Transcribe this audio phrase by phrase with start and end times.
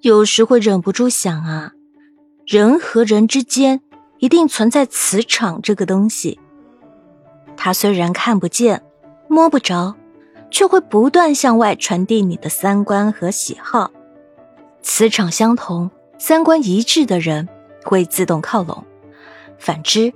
[0.00, 1.72] 有时会忍不住想啊，
[2.46, 3.80] 人和人之间
[4.18, 6.38] 一定存在磁场这个东西。
[7.56, 8.80] 它虽然看不见、
[9.26, 9.96] 摸不着，
[10.52, 13.90] 却会不断向外传递你的三观和喜好。
[14.82, 17.48] 磁场相同、三观一致的人
[17.82, 18.84] 会自动靠拢；
[19.58, 20.12] 反之，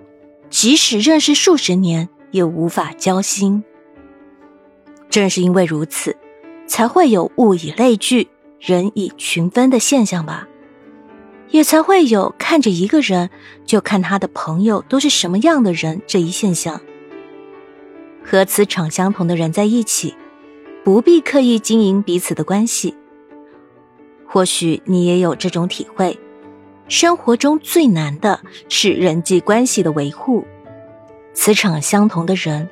[0.49, 3.65] 即使认识数十年，也无法交心。
[5.11, 6.17] 正是因为如此，
[6.69, 8.29] 才会有物以类聚。
[8.65, 10.47] 人以群分的现象吧，
[11.51, 13.29] 也才会有看着一个人
[13.67, 16.81] 就看他的朋友都是什么样的人这一现象。
[18.25, 20.15] 和磁场相同的人在一起，
[20.85, 22.95] 不必刻意经营彼此的关系。
[24.29, 26.17] 或许你也有这种体会：
[26.87, 30.47] 生活中最难的是人际关系的维护。
[31.35, 32.71] 磁场相同的人，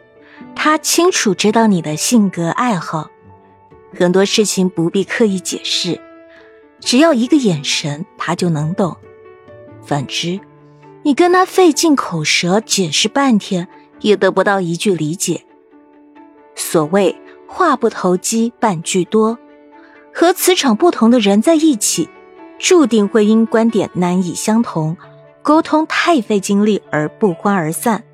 [0.55, 3.11] 他清楚知道你的性格爱好。
[3.93, 6.01] 很多事情不必刻意解释，
[6.81, 8.97] 只要一个眼神，他就能懂。
[9.83, 10.39] 反之，
[11.03, 13.67] 你跟他费尽口舌解释半天，
[14.01, 15.45] 也得不到一句理解。
[16.55, 17.17] 所谓
[17.47, 19.39] 话不投机半句多，
[20.15, 22.09] 和磁场不同的人在一起，
[22.59, 24.97] 注定会因观点难以相同，
[25.43, 28.05] 沟通太费精力而不欢而散。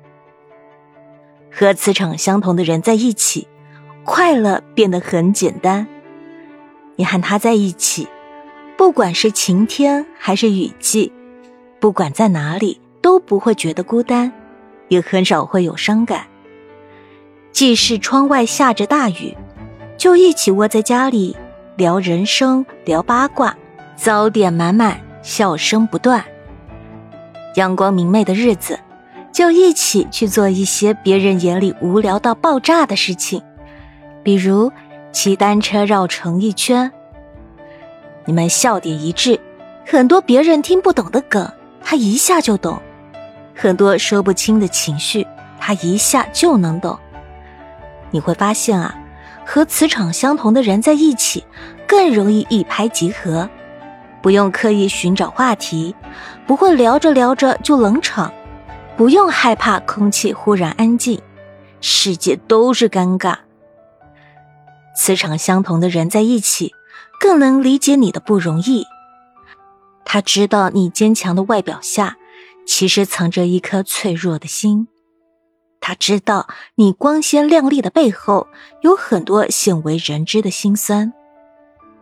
[1.51, 3.47] 和磁场相同的人在一起。
[4.09, 5.85] 快乐变得很简单。
[6.95, 8.07] 你和他在一起，
[8.77, 11.11] 不管是晴天还是雨季，
[11.81, 14.31] 不管在哪里，都不会觉得孤单，
[14.87, 16.25] 也很少会有伤感。
[17.51, 19.35] 即使窗外下着大雨，
[19.97, 21.35] 就一起窝在家里
[21.75, 23.57] 聊人生、聊八卦，
[23.97, 26.23] 早点满满，笑声不断。
[27.55, 28.79] 阳光明媚的日子，
[29.33, 33.43] 就一起去做一些别人眼里无聊到爆炸的事情。
[34.23, 34.71] 比如
[35.11, 36.91] 骑单车绕城一圈，
[38.25, 39.39] 你们笑点一致，
[39.85, 41.49] 很多别人听不懂的梗，
[41.81, 42.77] 他一下就懂；
[43.55, 45.25] 很多说不清的情绪，
[45.59, 46.97] 他一下就能懂。
[48.11, 48.95] 你会发现啊，
[49.45, 51.43] 和磁场相同的人在一起，
[51.87, 53.49] 更容易一拍即合，
[54.21, 55.95] 不用刻意寻找话题，
[56.45, 58.31] 不会聊着聊着就冷场，
[58.97, 61.21] 不用害怕空气忽然安静，
[61.79, 63.35] 世界都是尴尬。
[64.97, 66.73] 磁场相同的人在一起，
[67.19, 68.85] 更能理解你的不容易。
[70.03, 72.17] 他知道你坚强的外表下，
[72.65, 74.87] 其实藏着一颗脆弱的心。
[75.79, 78.47] 他知道你光鲜亮丽的背后，
[78.81, 81.13] 有很多鲜为人知的辛酸。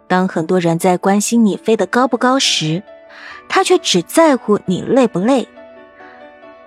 [0.08, 2.82] 当很多人在关心你飞得高不高时，
[3.50, 5.48] 他却只在乎你累不累。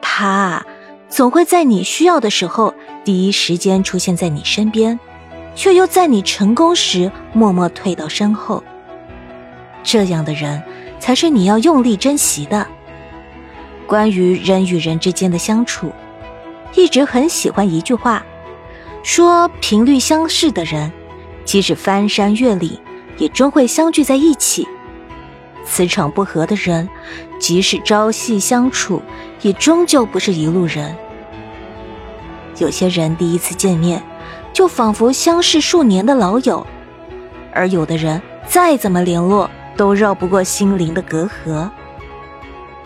[0.03, 0.65] 他
[1.09, 2.75] 总会在你需要的时候，
[3.05, 4.99] 第一时间出现在你身边。
[5.59, 8.63] 却又在你成功时默默退到身后。
[9.83, 10.63] 这样的人
[11.01, 12.65] 才是你要用力珍惜的。
[13.85, 15.91] 关于人与人之间的相处，
[16.77, 18.25] 一直很喜欢一句话，
[19.03, 20.93] 说频率相似的人，
[21.45, 22.79] 即使翻山越岭，
[23.17, 24.65] 也终会相聚在一起；
[25.65, 26.89] 磁场不合的人，
[27.41, 29.03] 即使朝夕相处，
[29.43, 30.95] 也终究不是一路人。
[32.59, 34.01] 有些人第一次见面。
[34.53, 36.67] 就仿佛相识数年的老友，
[37.53, 41.69] 而有的人再怎么联络都绕不过心灵的隔阂。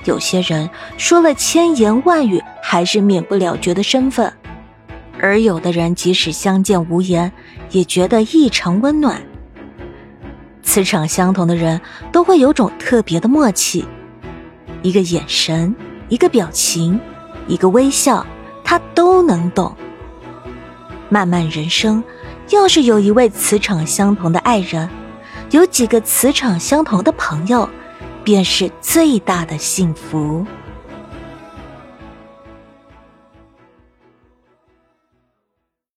[0.05, 4.33] 有些人说了千言万语还是免不了觉得生分，
[5.21, 7.31] 而有的人即使相见无言
[7.71, 9.23] 也觉得异常温暖。
[10.63, 13.85] 磁场相同的人都会有种特别的默契，
[14.83, 15.75] 一个眼神，
[16.09, 16.99] 一个表情，
[17.47, 18.27] 一个微笑，
[18.65, 19.77] 他都能懂。
[21.13, 22.03] 漫漫人生，
[22.49, 24.89] 要是有一位磁场相同的爱人，
[25.51, 27.69] 有几个磁场相同的朋友，
[28.25, 30.47] 便是最大的幸福。